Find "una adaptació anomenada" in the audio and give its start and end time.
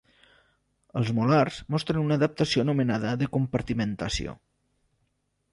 2.05-3.15